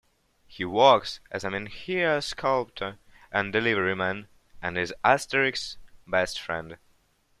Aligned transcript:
He 0.47 0.65
works 0.65 1.19
as 1.29 1.43
a 1.43 1.49
menhir 1.49 2.23
sculptor 2.23 2.97
and 3.31 3.53
deliveryman, 3.53 4.29
and 4.59 4.75
is 4.75 4.91
Asterix's 5.05 5.77
best 6.07 6.39
friend. 6.41 6.79